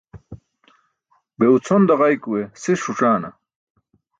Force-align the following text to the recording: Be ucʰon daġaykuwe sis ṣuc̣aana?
Be 1.37 1.45
ucʰon 1.55 1.81
daġaykuwe 1.87 2.41
sis 2.61 2.79
ṣuc̣aana? 2.85 3.29